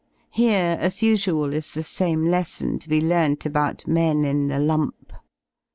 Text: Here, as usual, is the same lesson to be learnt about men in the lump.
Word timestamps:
Here, 0.31 0.77
as 0.79 1.03
usual, 1.03 1.53
is 1.53 1.73
the 1.73 1.83
same 1.83 2.25
lesson 2.25 2.79
to 2.79 2.89
be 2.89 2.99
learnt 2.99 3.45
about 3.45 3.85
men 3.85 4.25
in 4.25 4.47
the 4.47 4.57
lump. 4.57 5.13